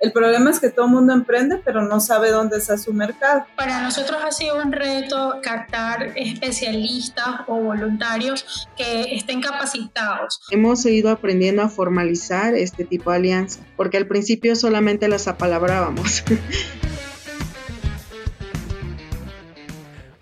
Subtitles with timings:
[0.00, 3.44] El problema es que todo el mundo emprende, pero no sabe dónde está su mercado.
[3.54, 10.40] Para nosotros ha sido un reto captar especialistas o voluntarios que estén capacitados.
[10.50, 16.24] Hemos ido aprendiendo a formalizar este tipo de alianza, porque al principio solamente las apalabrábamos.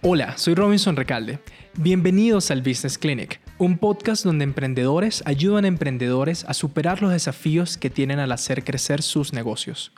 [0.03, 1.39] Hola, soy Robinson Recalde.
[1.77, 7.77] Bienvenidos al Business Clinic, un podcast donde emprendedores ayudan a emprendedores a superar los desafíos
[7.77, 9.93] que tienen al hacer crecer sus negocios.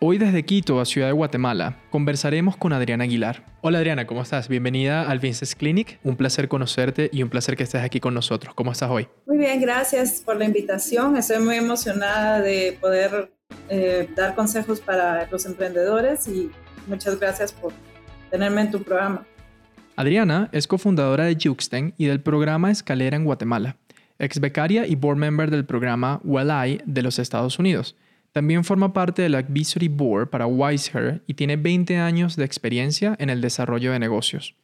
[0.00, 3.44] Hoy desde Quito, a Ciudad de Guatemala, conversaremos con Adriana Aguilar.
[3.60, 4.48] Hola Adriana, ¿cómo estás?
[4.48, 6.00] Bienvenida al Business Clinic.
[6.02, 8.54] Un placer conocerte y un placer que estés aquí con nosotros.
[8.54, 9.06] ¿Cómo estás hoy?
[9.26, 11.16] Muy bien, gracias por la invitación.
[11.16, 13.30] Estoy muy emocionada de poder
[13.68, 16.50] eh, dar consejos para los emprendedores y
[16.88, 17.72] muchas gracias por
[18.30, 19.24] tenerme en tu programa.
[20.00, 23.76] Adriana es cofundadora de Juxten y del programa Escalera en Guatemala,
[24.18, 27.96] ex becaria y board member del programa WellI de los Estados Unidos.
[28.32, 33.28] También forma parte del Advisory Board para WiseHer y tiene 20 años de experiencia en
[33.28, 34.56] el desarrollo de negocios.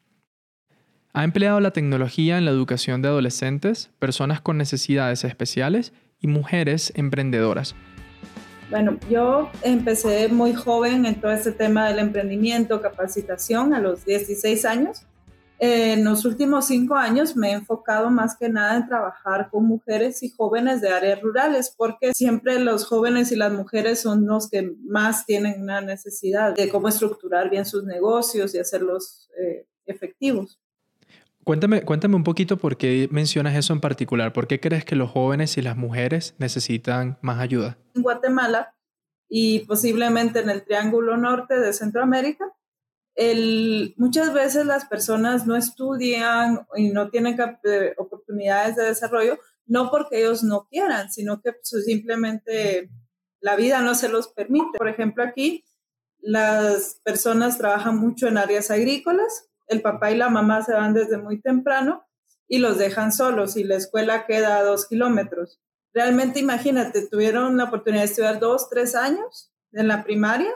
[1.13, 6.95] Ha empleado la tecnología en la educación de adolescentes, personas con necesidades especiales y mujeres
[6.97, 7.75] emprendedoras,
[8.69, 14.65] bueno, yo empecé muy joven en todo este tema del emprendimiento, capacitación, a los 16
[14.65, 15.07] años.
[15.59, 20.23] En los últimos cinco años me he enfocado más que nada en trabajar con mujeres
[20.23, 24.75] y jóvenes de áreas rurales, porque siempre los jóvenes y las mujeres son los que
[24.85, 30.61] más tienen una necesidad de cómo estructurar bien sus negocios y hacerlos eh, efectivos.
[31.43, 34.33] Cuéntame, cuéntame un poquito por qué mencionas eso en particular.
[34.33, 37.79] ¿Por qué crees que los jóvenes y las mujeres necesitan más ayuda?
[37.95, 38.75] En Guatemala
[39.29, 42.45] y posiblemente en el Triángulo Norte de Centroamérica,
[43.97, 50.19] muchas veces las personas no estudian y no tienen eh, oportunidades de desarrollo, no porque
[50.21, 52.91] ellos no quieran, sino que pues, simplemente
[53.41, 54.79] la vida no se los permite.
[54.79, 55.65] Por ejemplo, aquí
[56.21, 61.19] las personas trabajan mucho en áreas agrícolas el papá y la mamá se van desde
[61.19, 62.05] muy temprano
[62.49, 65.61] y los dejan solos y la escuela queda a dos kilómetros.
[65.93, 70.53] Realmente imagínate, tuvieron la oportunidad de estudiar dos, tres años en la primaria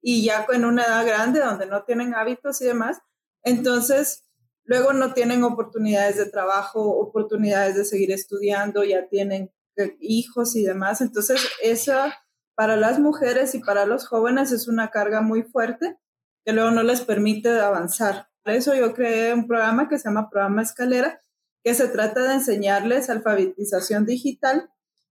[0.00, 2.98] y ya con una edad grande donde no tienen hábitos y demás,
[3.42, 4.24] entonces
[4.64, 9.52] luego no tienen oportunidades de trabajo, oportunidades de seguir estudiando, ya tienen
[10.00, 11.00] hijos y demás.
[11.00, 12.14] Entonces, esa
[12.54, 15.96] para las mujeres y para los jóvenes es una carga muy fuerte
[16.44, 18.28] que luego no les permite avanzar.
[18.44, 21.22] Por eso yo creé un programa que se llama Programa Escalera,
[21.62, 24.70] que se trata de enseñarles alfabetización digital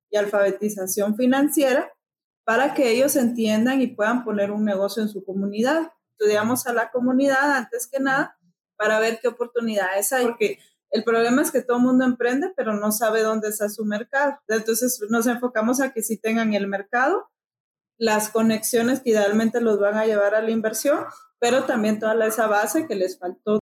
[0.10, 1.92] y alfabetización financiera
[2.50, 5.94] para que ellos entiendan y puedan poner un negocio en su comunidad.
[6.18, 8.40] Estudiamos a la comunidad antes que nada
[8.76, 10.58] para ver qué oportunidades hay, porque
[10.90, 14.40] el problema es que todo el mundo emprende, pero no sabe dónde está su mercado.
[14.48, 17.30] Entonces nos enfocamos a que sí tengan el mercado,
[18.00, 21.06] las conexiones que idealmente los van a llevar a la inversión
[21.38, 23.60] pero también toda esa base que les faltó.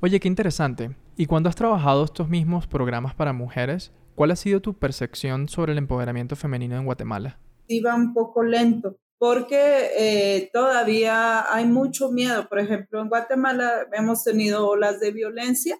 [0.00, 0.96] Oye, qué interesante.
[1.16, 5.72] Y cuando has trabajado estos mismos programas para mujeres, ¿cuál ha sido tu percepción sobre
[5.72, 7.40] el empoderamiento femenino en Guatemala?
[7.68, 12.48] Iba un poco lento porque eh, todavía hay mucho miedo.
[12.48, 15.78] Por ejemplo, en Guatemala hemos tenido olas de violencia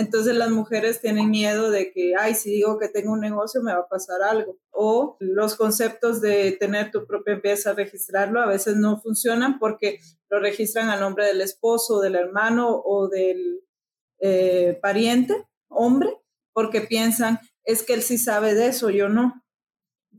[0.00, 3.74] entonces las mujeres tienen miedo de que, ay, si digo que tengo un negocio me
[3.74, 4.56] va a pasar algo.
[4.70, 10.40] O los conceptos de tener tu propia empresa, registrarlo, a veces no funcionan porque lo
[10.40, 13.60] registran a nombre del esposo, del hermano o del
[14.20, 15.34] eh, pariente,
[15.68, 16.16] hombre,
[16.54, 19.44] porque piensan, es que él sí sabe de eso, yo no.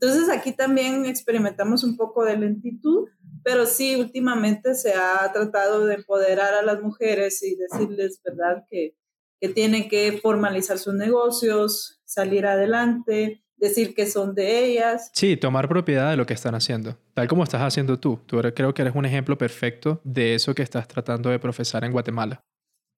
[0.01, 3.07] Entonces aquí también experimentamos un poco de lentitud,
[3.43, 8.95] pero sí últimamente se ha tratado de empoderar a las mujeres y decirles, ¿verdad?, que
[9.41, 15.09] que tienen que formalizar sus negocios, salir adelante, decir que son de ellas.
[15.13, 18.19] Sí, tomar propiedad de lo que están haciendo, tal como estás haciendo tú.
[18.27, 21.91] Tú creo que eres un ejemplo perfecto de eso que estás tratando de profesar en
[21.91, 22.43] Guatemala.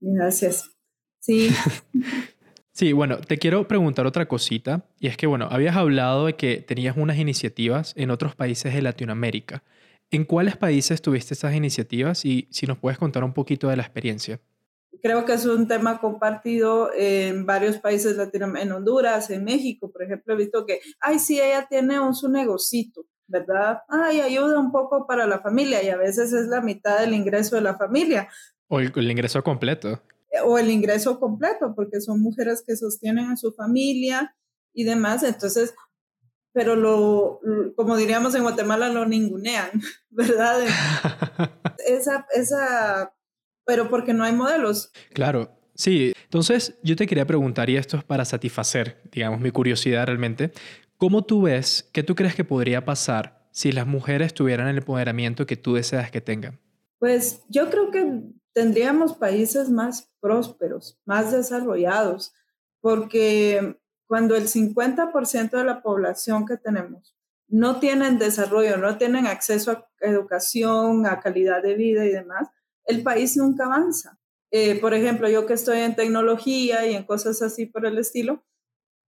[0.02, 0.70] Gracias.
[1.20, 1.50] Sí.
[2.74, 6.58] sí, bueno, te quiero preguntar otra cosita, y es que, bueno, habías hablado de que
[6.58, 9.64] tenías unas iniciativas en otros países de Latinoamérica.
[10.12, 13.84] ¿En cuáles países tuviste esas iniciativas y si nos puedes contar un poquito de la
[13.84, 14.40] experiencia?
[15.04, 20.02] creo que es un tema compartido en varios países latinoamericanos, en Honduras, en México, por
[20.02, 23.80] ejemplo, he visto que, ay, sí, ella tiene un, su negocito, ¿verdad?
[23.90, 27.58] Ay, ayuda un poco para la familia y a veces es la mitad del ingreso
[27.58, 28.30] de la familia.
[28.70, 30.02] O el, ingreso completo.
[30.46, 34.36] O el ingreso completo, porque son mujeres que sostienen a su familia
[34.74, 35.74] y demás, entonces,
[36.54, 37.40] pero lo,
[37.76, 39.70] como diríamos en Guatemala, lo ningunean,
[40.10, 40.62] ¿verdad?
[41.88, 43.14] esa, esa
[43.66, 44.92] pero porque no hay modelos.
[45.14, 46.14] Claro, sí.
[46.24, 50.52] Entonces, yo te quería preguntar, y esto es para satisfacer, digamos, mi curiosidad realmente,
[50.98, 55.46] ¿cómo tú ves, qué tú crees que podría pasar si las mujeres tuvieran el empoderamiento
[55.46, 56.60] que tú deseas que tengan?
[57.00, 58.22] Pues yo creo que
[58.54, 62.34] tendríamos países más prósperos, más desarrollados,
[62.82, 67.16] porque cuando el 50% de la población que tenemos
[67.48, 72.50] no tienen desarrollo, no tienen acceso a educación, a calidad de vida y demás,
[72.86, 74.18] el país nunca avanza.
[74.52, 78.44] Eh, por ejemplo, yo que estoy en tecnología y en cosas así por el estilo,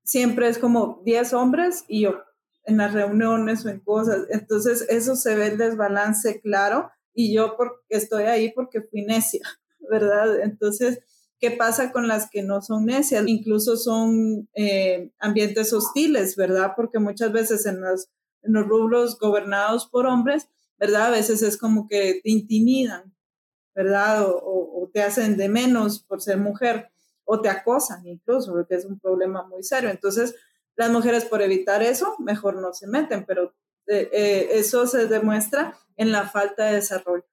[0.03, 2.23] siempre es como 10 hombres y yo
[2.63, 4.25] en las reuniones o en cosas.
[4.29, 9.41] Entonces, eso se ve el desbalance claro y yo porque estoy ahí porque fui necia,
[9.89, 10.41] ¿verdad?
[10.41, 10.99] Entonces,
[11.39, 13.25] ¿qué pasa con las que no son necias?
[13.25, 16.73] Incluso son eh, ambientes hostiles, ¿verdad?
[16.75, 18.09] Porque muchas veces en los,
[18.43, 20.47] en los rubros gobernados por hombres,
[20.77, 21.07] ¿verdad?
[21.07, 23.15] A veces es como que te intimidan,
[23.73, 24.25] ¿verdad?
[24.27, 26.89] O, te hacen de menos por ser mujer,
[27.25, 29.89] o te acosan incluso, porque es un problema muy serio.
[29.89, 30.35] Entonces,
[30.77, 33.53] las mujeres por evitar eso, mejor no se meten, pero
[33.87, 37.25] eh, eh, eso se demuestra en la falta de desarrollo.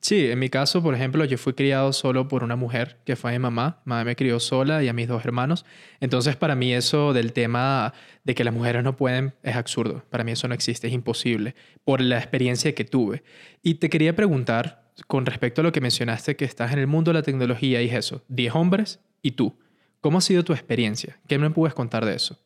[0.00, 3.32] Sí, en mi caso, por ejemplo, yo fui criado solo por una mujer, que fue
[3.32, 3.82] mi mamá.
[3.84, 5.64] Mi mamá me crió sola y a mis dos hermanos.
[5.98, 10.04] Entonces, para mí eso del tema de que las mujeres no pueden es absurdo.
[10.10, 13.24] Para mí eso no existe, es imposible, por la experiencia que tuve.
[13.62, 17.10] Y te quería preguntar, con respecto a lo que mencionaste, que estás en el mundo
[17.10, 19.58] de la tecnología y eso, 10 hombres y tú.
[20.00, 21.18] ¿Cómo ha sido tu experiencia?
[21.26, 22.38] ¿Qué me puedes contar de eso?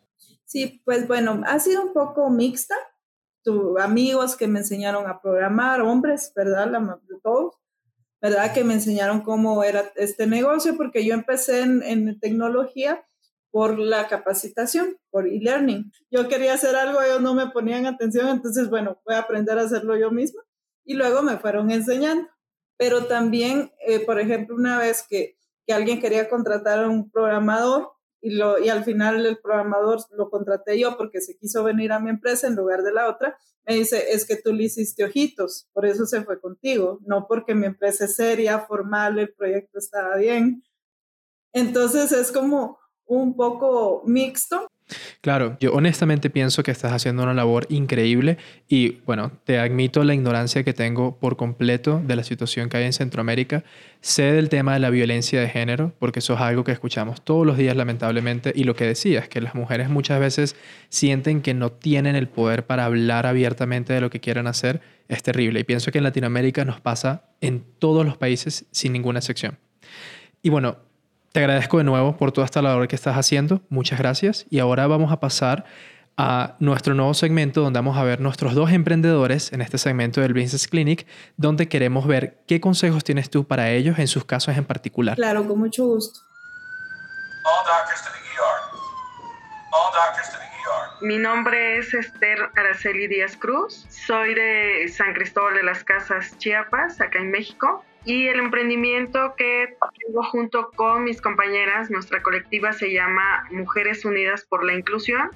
[0.47, 2.75] Sí, pues bueno, ha sido un poco mixta.
[3.43, 6.71] Tu, amigos que me enseñaron a programar, hombres, ¿verdad?
[6.71, 7.55] La, todos,
[8.21, 8.53] ¿verdad?
[8.53, 13.05] Que me enseñaron cómo era este negocio, porque yo empecé en, en tecnología
[13.51, 15.91] por la capacitación, por e-learning.
[16.11, 19.63] Yo quería hacer algo, ellos no me ponían atención, entonces, bueno, voy a aprender a
[19.63, 20.43] hacerlo yo misma.
[20.85, 22.29] Y luego me fueron enseñando
[22.81, 27.93] pero también, eh, por ejemplo, una vez que, que, alguien quería contratar a un programador
[28.21, 32.01] y, lo, y al final el programador lo contraté yo porque se quiso venir a
[32.01, 35.69] mi empresa en lugar de la otra, me dice, es que tú le hiciste ojitos,
[35.73, 40.17] por eso se fue contigo, no porque mi empresa es seria, formal, el proyecto estaba
[40.17, 40.63] bien.
[41.53, 44.69] Entonces es como un poco mixto,
[45.21, 48.39] Claro, yo honestamente pienso que estás haciendo una labor increíble
[48.69, 52.85] y bueno, te admito la ignorancia que tengo por completo de la situación que hay
[52.85, 53.65] en Centroamérica.
[54.01, 57.47] Sé del tema de la violencia de género, porque eso es algo que escuchamos todos
[57.47, 60.57] los días lamentablemente y lo que decías, que las mujeres muchas veces
[60.89, 65.23] sienten que no tienen el poder para hablar abiertamente de lo que quieren hacer, es
[65.23, 69.59] terrible y pienso que en Latinoamérica nos pasa en todos los países sin ninguna excepción.
[70.43, 70.79] Y bueno,
[71.33, 73.63] te agradezco de nuevo por toda esta labor que estás haciendo.
[73.69, 74.47] Muchas gracias.
[74.51, 75.65] Y ahora vamos a pasar
[76.17, 80.35] a nuestro nuevo segmento donde vamos a ver nuestros dos emprendedores en este segmento del
[80.35, 81.07] Business Clinic,
[81.37, 85.17] donde queremos ver qué consejos tienes tú para ellos en sus casos en particular.
[85.17, 86.21] Claro, con mucho gusto.
[91.01, 93.87] Mi nombre es Esther Araceli Díaz Cruz.
[93.89, 97.85] Soy de San Cristóbal de las Casas, Chiapas, acá en México.
[98.05, 99.77] Y el emprendimiento que
[100.07, 105.31] tengo junto con mis compañeras, nuestra colectiva se llama Mujeres Unidas por la Inclusión.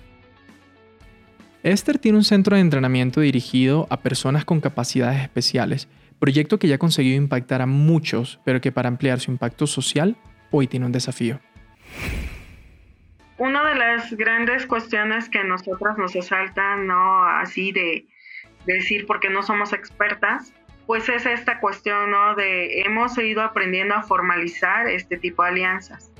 [1.63, 5.89] Esther tiene un centro de entrenamiento dirigido a personas con capacidades especiales,
[6.19, 10.17] proyecto que ya ha conseguido impactar a muchos, pero que para ampliar su impacto social
[10.51, 11.41] hoy tiene un desafío.
[13.37, 18.07] Una de las grandes cuestiones que a nosotras nos asaltan, no así de,
[18.65, 20.55] de decir porque no somos expertas,
[20.87, 22.35] pues es esta cuestión, ¿no?
[22.35, 26.13] De hemos ido aprendiendo a formalizar este tipo de alianzas,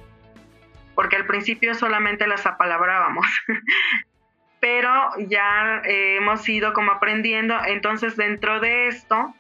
[0.95, 3.27] porque al principio solamente las apalabrábamos,
[4.61, 9.35] pero ya eh, hemos ido como aprendiendo, entonces dentro de esto,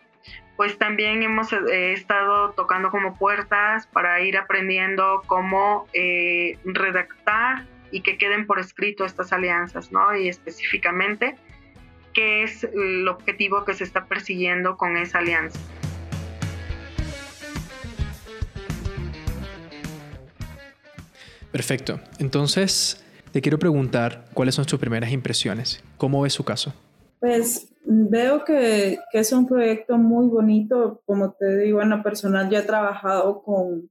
[0.56, 8.02] pues también hemos eh, estado tocando como puertas para ir aprendiendo cómo eh, redactar y
[8.02, 10.14] que queden por escrito estas alianzas, ¿no?
[10.14, 11.36] Y específicamente
[12.14, 15.58] qué es el objetivo que se está persiguiendo con esa alianza.
[21.52, 22.00] Perfecto.
[22.18, 25.82] Entonces, te quiero preguntar cuáles son tus primeras impresiones.
[25.98, 26.72] ¿Cómo ves su caso?
[27.20, 31.02] Pues veo que, que, es un proyecto muy bonito.
[31.06, 33.90] Como te digo, en lo personal ya he trabajado con,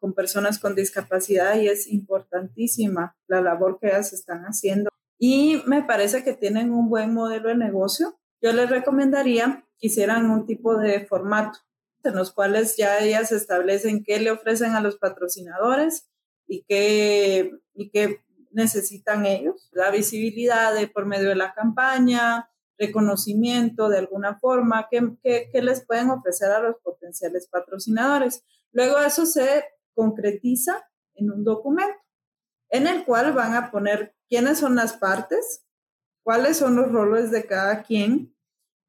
[0.00, 4.91] con personas con discapacidad y es importantísima la labor que ellas están haciendo
[5.24, 8.18] y me parece que tienen un buen modelo de negocio.
[8.40, 11.60] Yo les recomendaría que hicieran un tipo de formato
[12.02, 16.10] en los cuales ya ellas establecen qué le ofrecen a los patrocinadores
[16.48, 19.68] y qué, y qué necesitan ellos.
[19.70, 25.86] La visibilidad por medio de la campaña, reconocimiento de alguna forma, qué, qué, qué les
[25.86, 28.44] pueden ofrecer a los potenciales patrocinadores.
[28.72, 30.82] Luego eso se concretiza
[31.14, 32.01] en un documento
[32.72, 35.64] en el cual van a poner quiénes son las partes,
[36.24, 38.32] cuáles son los roles de cada quien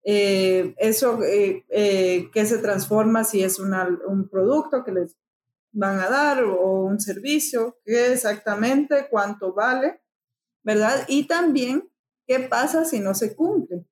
[0.06, 5.16] eh, eso eh, eh, que se transforma si es un producto que les
[5.72, 10.02] van a dar o un servicio, qué exactamente, cuánto vale,
[10.64, 11.06] ¿verdad?
[11.08, 11.90] Y también
[12.28, 13.86] qué pasa si no se cumple.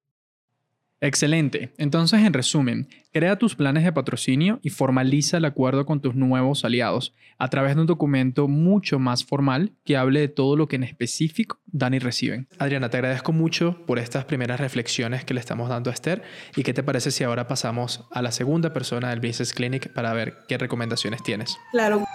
[1.02, 1.74] Excelente.
[1.80, 6.64] Entonces, en resumen, crea tus planes de patrocinio y formaliza el acuerdo con tus nuevos
[6.64, 10.76] aliados a través de un documento mucho más formal que hable de todo lo que
[10.76, 12.48] en específico dan y reciben.
[12.60, 16.22] Adriana, te agradezco mucho por estas primeras reflexiones que le estamos dando a Esther
[16.56, 20.14] y qué te parece si ahora pasamos a la segunda persona del Business Clinic para
[20.14, 21.58] ver qué recomendaciones tienes.
[21.72, 22.06] Claro.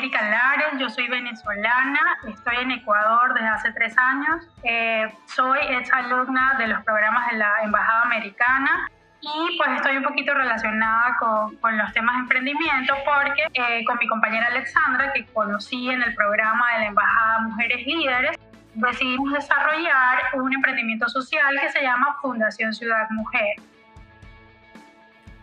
[0.00, 5.92] Erika Lares, yo soy venezolana, estoy en Ecuador desde hace tres años, eh, soy ex
[5.92, 8.88] alumna de los programas de la Embajada Americana
[9.20, 13.98] y pues estoy un poquito relacionada con, con los temas de emprendimiento porque eh, con
[13.98, 18.38] mi compañera Alexandra, que conocí en el programa de la Embajada Mujeres Líderes,
[18.72, 23.56] decidimos desarrollar un emprendimiento social que se llama Fundación Ciudad Mujer.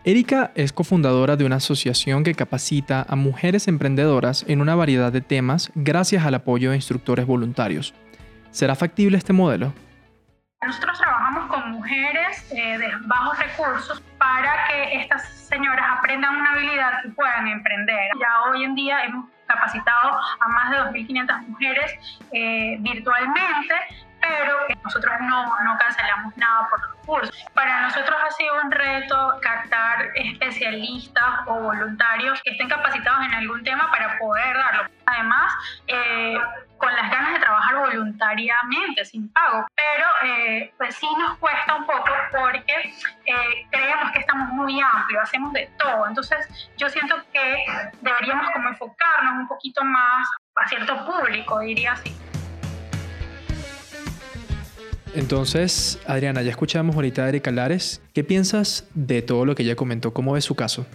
[0.04, 5.20] Erika es cofundadora de una asociación que capacita a mujeres emprendedoras en una variedad de
[5.20, 7.94] temas gracias al apoyo de instructores voluntarios.
[8.50, 9.72] ¿Será factible este modelo?
[10.64, 16.92] Nosotros trabajamos con mujeres eh, de bajos recursos para que estas señoras aprendan una habilidad
[17.04, 18.10] y puedan emprender.
[18.20, 21.92] Ya hoy en día hemos capacitado a más de 2.500 mujeres
[22.32, 23.74] eh, virtualmente
[24.20, 27.46] pero nosotros no, no cancelamos nada por los cursos.
[27.54, 33.62] Para nosotros ha sido un reto captar especialistas o voluntarios que estén capacitados en algún
[33.64, 34.90] tema para poder darlo.
[35.06, 35.52] Además,
[35.86, 36.38] eh,
[36.78, 41.86] con las ganas de trabajar voluntariamente, sin pago, pero eh, pues sí nos cuesta un
[41.86, 42.94] poco porque
[43.26, 46.06] eh, creemos que estamos muy amplios, hacemos de todo.
[46.06, 47.64] Entonces yo siento que
[48.00, 52.16] deberíamos como enfocarnos un poquito más a cierto público, diría así.
[55.14, 58.00] Entonces, Adriana, ya escuchamos ahorita a Erika Lares.
[58.12, 60.12] ¿Qué piensas de todo lo que ella comentó?
[60.12, 60.86] ¿Cómo es su caso?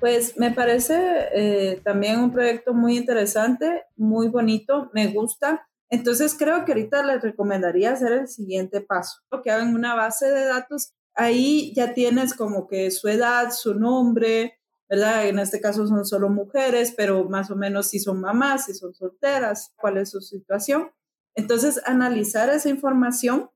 [0.00, 5.66] Pues me parece eh, también un proyecto muy interesante, muy bonito, me gusta.
[5.88, 10.44] Entonces creo que ahorita les recomendaría hacer el siguiente paso, que hagan una base de
[10.44, 10.92] datos.
[11.14, 14.58] Ahí ya tienes como que su edad, su nombre,
[14.90, 15.26] ¿verdad?
[15.26, 18.92] En este caso son solo mujeres, pero más o menos si son mamás, si son
[18.94, 20.90] solteras, cuál es su situación.
[21.34, 23.50] Entonces, analizar esa información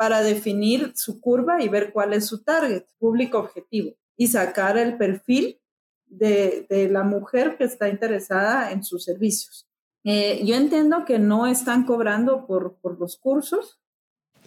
[0.00, 4.96] para definir su curva y ver cuál es su target, público objetivo, y sacar el
[4.96, 5.60] perfil
[6.06, 9.68] de, la mujer que está interesada en sus servicios.
[10.04, 13.78] Eh, yo entiendo que no están cobrando por, por los cursos,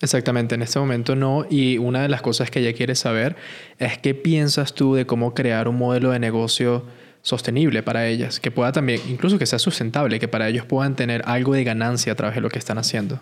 [0.02, 1.46] Exactamente, en este momento no.
[1.50, 3.36] Y una de las cosas que ella quiere saber
[3.78, 6.84] es qué piensas tú de cómo crear un modelo de negocio
[7.22, 11.22] sostenible para ellas, que pueda también, incluso que sea sustentable, que para ellos puedan tener
[11.26, 13.22] algo de ganancia a través de lo que están haciendo.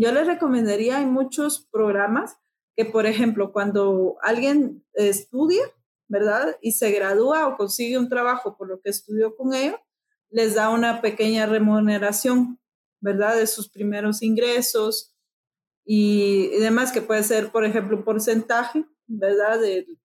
[0.00, 2.36] Yo les recomendaría, hay muchos programas
[2.76, 5.64] que, por ejemplo, cuando alguien estudia,
[6.06, 6.56] ¿verdad?
[6.62, 9.74] Y se gradúa o consigue un trabajo por lo que estudió con ellos,
[10.30, 12.60] les da una pequeña remuneración,
[13.00, 13.34] ¿verdad?
[13.34, 15.16] De sus primeros ingresos
[15.84, 19.58] y, demás, que puede ser, por ejemplo, un porcentaje, ¿verdad?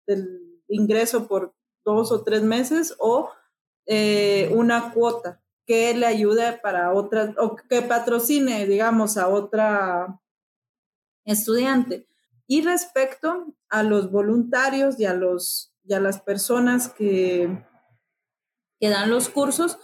[0.05, 3.31] del ingreso por dos o tres meses o
[3.87, 10.19] eh, una cuota que le ayude para otra, o que patrocine, digamos, a otra
[11.25, 12.07] estudiante.
[12.47, 17.63] Y respecto a los voluntarios y a, los, y a las personas que,
[18.79, 19.77] que dan los cursos,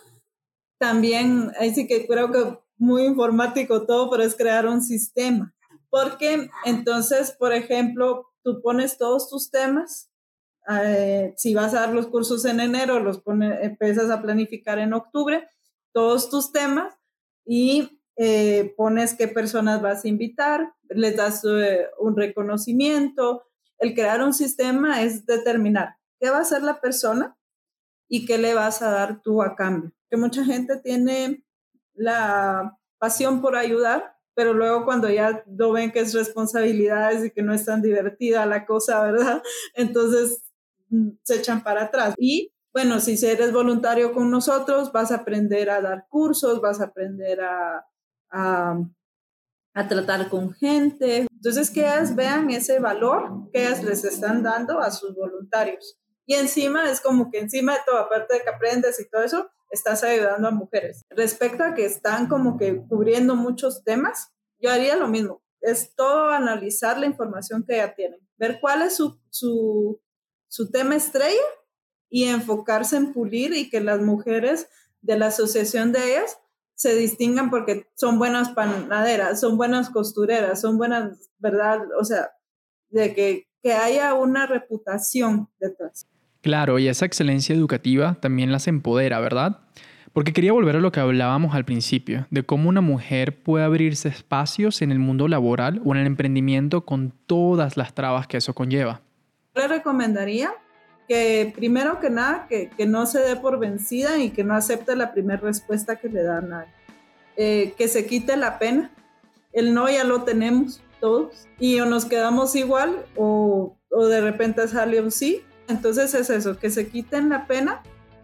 [0.79, 5.53] también, ahí sí que creo que muy informático todo, pero es crear un sistema.
[5.91, 10.09] Porque entonces, por ejemplo, tú pones todos tus temas
[10.67, 14.93] eh, si vas a dar los cursos en enero, los pone, empiezas a planificar en
[14.93, 15.47] octubre,
[15.95, 16.93] todos tus temas
[17.45, 23.45] y eh, pones qué personas vas a invitar, les das eh, un reconocimiento.
[23.79, 27.37] El crear un sistema es determinar qué va a hacer la persona
[28.09, 29.93] y qué le vas a dar tú a cambio.
[30.09, 31.45] Que mucha gente tiene
[31.93, 37.41] la pasión por ayudar, pero luego cuando ya lo ven que es responsabilidades y que
[37.41, 39.41] no es tan divertida la cosa, ¿verdad?
[39.75, 40.43] Entonces
[41.23, 42.15] se echan para atrás.
[42.17, 46.87] Y bueno, si eres voluntario con nosotros, vas a aprender a dar cursos, vas a
[46.87, 47.87] aprender a,
[48.29, 51.25] a, tratar con gente.
[51.31, 55.97] Entonces, que ellas vean ese valor que ellas les están dando a sus voluntarios.
[56.25, 59.49] Y encima es como que encima de todo, aparte de que aprendes y todo eso,
[59.69, 61.01] estás ayudando a mujeres.
[61.09, 65.41] Respecto a que están como que cubriendo muchos temas, yo haría lo mismo.
[65.61, 70.01] Es todo analizar la información que ya tienen, ver cuál es su, su
[70.55, 71.41] su tema estrella
[72.09, 74.67] y enfocarse en pulir y que las mujeres
[75.01, 76.37] de la asociación de ellas
[76.75, 81.79] se distingan porque son buenas panaderas, son buenas costureras, son buenas, ¿verdad?
[81.99, 82.31] O sea,
[82.89, 86.07] de que, que haya una reputación detrás.
[86.41, 89.61] Claro, y esa excelencia educativa también las empodera, ¿verdad?
[90.13, 94.09] Porque quería volver a lo que hablábamos al principio, de cómo una mujer puede abrirse
[94.09, 98.53] espacios en el mundo laboral o en el emprendimiento con todas las trabas que eso
[98.53, 99.01] conlleva.
[99.55, 100.53] Le recomendaría
[101.07, 104.95] que primero que nada, que, que no se dé por vencida y que no acepte
[104.95, 106.65] la primera respuesta que le da a.
[107.37, 108.91] Eh, que se quite la pena.
[109.53, 114.67] El no ya lo tenemos todos y o nos quedamos igual o, o de repente
[114.67, 115.41] sale un sí.
[115.67, 117.81] Entonces es eso, que se quiten la pena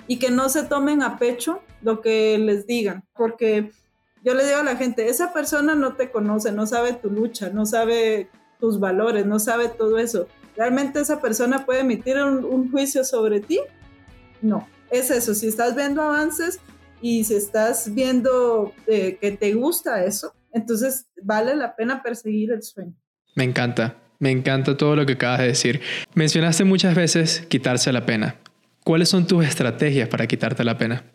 [0.08, 3.72] y que no se tomen a pecho lo que les digan, porque
[4.24, 7.50] yo le digo a la gente, esa persona no te conoce, no sabe tu lucha,
[7.50, 10.28] no sabe tus valores, no sabe todo eso.
[10.56, 13.60] ¿Realmente esa persona puede emitir un, juicio sobre ti?
[14.42, 16.60] No, es eso, si estás viendo avances
[17.02, 22.64] y si estás viendo eh, que te gusta eso, entonces vale la pena perseguir el
[22.64, 22.94] sueño.
[23.36, 25.82] Me encanta, me encanta todo lo que acabas de decir.
[26.14, 28.36] Mencionaste muchas veces quitarse la pena.
[28.84, 31.06] ¿Cuáles son tus estrategias para quitarte la pena?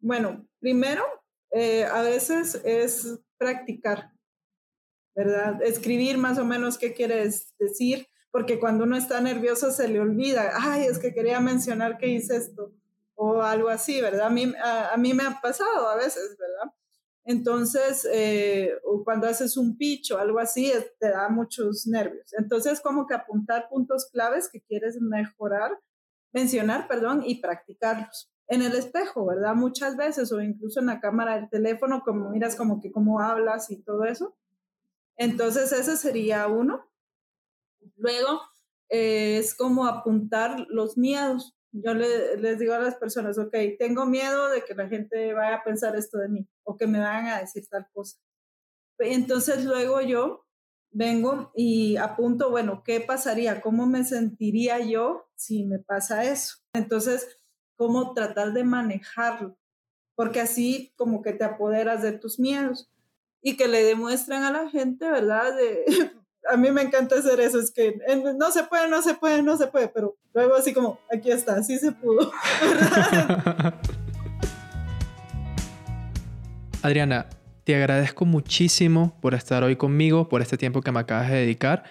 [0.00, 1.04] Bueno, primero,
[1.50, 4.10] eh, a veces es practicar,
[5.14, 5.62] ¿verdad?
[5.62, 10.52] Escribir más o menos qué quieres decir, porque cuando uno está nervioso se le olvida,
[10.54, 12.72] ay, es que quería mencionar que hice esto,
[13.14, 14.26] o algo así, ¿verdad?
[14.26, 16.74] A mí, a, mí me ha pasado a veces, ¿verdad?
[17.24, 18.72] Entonces, eh,
[19.04, 22.32] cuando haces un pitch o algo así, te da muchos nervios.
[22.32, 25.78] Entonces, como que apuntar puntos claves que quieres mejorar,
[26.32, 28.32] mencionar, perdón, y practicarlos.
[28.48, 29.54] En el espejo, ¿verdad?
[29.54, 33.70] Muchas veces, o incluso en la cámara del teléfono, como miras como que cómo hablas
[33.70, 34.34] y todo eso.
[35.16, 36.91] Entonces, ese sería uno.
[37.96, 38.40] Luego
[38.88, 41.54] eh, es como apuntar los miedos.
[41.72, 45.64] Yo les digo a las personas, ok, tengo miedo de que la gente vaya a
[45.64, 48.18] pensar esto de mí o que me vayan a decir tal cosa.
[48.98, 50.44] Entonces luego yo
[50.90, 53.60] vengo y apunto, bueno, ¿qué pasaría?
[53.60, 56.58] ¿Cómo me sentiría yo si me pasa eso?
[56.74, 57.38] Entonces,
[57.76, 59.56] ¿cómo tratar de manejarlo?
[60.14, 62.90] Porque así como que te apoderas de tus miedos
[63.40, 65.54] y que le demuestran a la gente, ¿verdad?
[66.50, 67.96] a mí me encanta hacer eso, es que
[68.36, 71.62] no se puede, no se puede, no se puede, pero luego así como, aquí está,
[71.62, 72.32] sí se pudo.
[76.82, 77.28] Adriana,
[77.64, 81.84] te agradezco muchísimo por estar hoy conmigo, por este tiempo que me acabas de dedicar.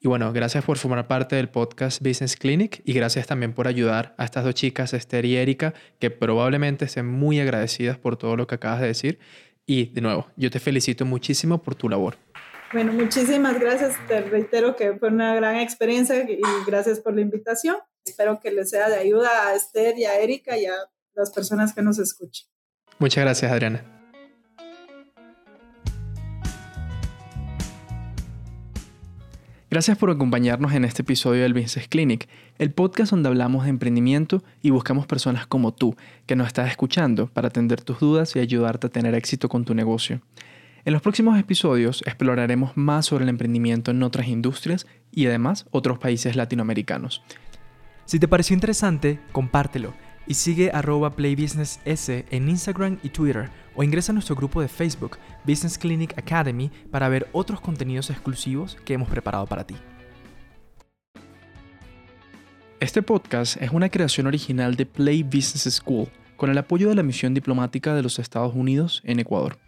[0.00, 4.14] Y bueno, gracias por formar parte del podcast Business Clinic y gracias también por ayudar
[4.16, 8.46] a estas dos chicas, Esther y Erika, que probablemente estén muy agradecidas por todo lo
[8.46, 9.18] que acabas de decir.
[9.66, 12.16] Y de nuevo, yo te felicito muchísimo por tu labor.
[12.70, 13.96] Bueno, muchísimas gracias.
[14.06, 17.76] Te reitero que fue una gran experiencia y gracias por la invitación.
[18.04, 20.74] Espero que les sea de ayuda a Esther y a Erika y a
[21.14, 22.46] las personas que nos escuchen.
[22.98, 23.82] Muchas gracias, Adriana.
[29.70, 32.28] Gracias por acompañarnos en este episodio del Business Clinic,
[32.58, 35.94] el podcast donde hablamos de emprendimiento y buscamos personas como tú
[36.26, 39.74] que nos estás escuchando para atender tus dudas y ayudarte a tener éxito con tu
[39.74, 40.20] negocio.
[40.88, 45.98] En los próximos episodios exploraremos más sobre el emprendimiento en otras industrias y además otros
[45.98, 47.22] países latinoamericanos.
[48.06, 49.92] Si te pareció interesante, compártelo
[50.26, 55.18] y sigue arroba playbusiness en Instagram y Twitter o ingresa a nuestro grupo de Facebook
[55.44, 59.76] Business Clinic Academy para ver otros contenidos exclusivos que hemos preparado para ti.
[62.80, 67.02] Este podcast es una creación original de Play Business School con el apoyo de la
[67.02, 69.58] misión diplomática de los Estados Unidos en Ecuador.